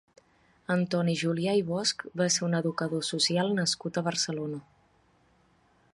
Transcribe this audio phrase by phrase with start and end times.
[0.75, 4.63] Antoni Julià i Bosch va ser un educador social nascut a Barcelona.